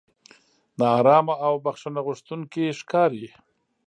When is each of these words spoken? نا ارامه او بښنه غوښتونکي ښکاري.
نا 0.77 0.87
ارامه 0.99 1.35
او 1.47 1.53
بښنه 1.65 1.99
غوښتونکي 2.07 2.63
ښکاري. 2.79 3.27